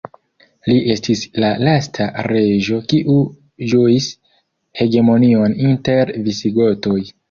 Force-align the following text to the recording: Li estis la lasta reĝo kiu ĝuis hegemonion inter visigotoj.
Li 0.69 0.77
estis 0.93 1.21
la 1.43 1.51
lasta 1.67 2.07
reĝo 2.29 2.81
kiu 2.95 3.21
ĝuis 3.75 4.11
hegemonion 4.83 5.59
inter 5.71 6.19
visigotoj. 6.31 7.03